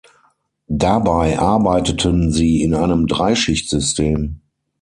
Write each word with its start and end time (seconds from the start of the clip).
Dabei 0.65 1.37
arbeiteten 1.37 2.31
sie 2.31 2.63
in 2.63 2.73
einem 2.73 3.05
Drei-Schicht-System. 3.05 4.41